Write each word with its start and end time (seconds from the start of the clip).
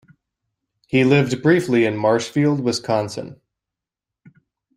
He 0.87 1.03
lived 1.03 1.43
briefly 1.43 1.85
in 1.85 1.95
Marshfield, 1.95 2.59
Wisconsin. 2.59 3.39